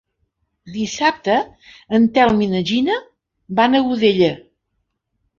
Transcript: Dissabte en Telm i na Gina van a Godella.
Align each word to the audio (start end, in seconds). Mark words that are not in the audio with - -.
Dissabte 0.75 1.33
en 1.97 2.07
Telm 2.15 2.41
i 2.45 2.47
na 2.53 2.61
Gina 2.69 2.95
van 3.61 3.77
a 3.77 3.83
Godella. 3.91 4.31